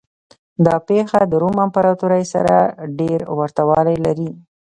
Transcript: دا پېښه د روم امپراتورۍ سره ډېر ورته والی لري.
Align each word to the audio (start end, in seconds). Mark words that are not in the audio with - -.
دا 0.65 0.75
پېښه 0.87 1.19
د 1.27 1.33
روم 1.41 1.55
امپراتورۍ 1.65 2.23
سره 2.33 2.55
ډېر 2.99 3.19
ورته 3.39 3.61
والی 3.69 3.95
لري. 4.05 4.29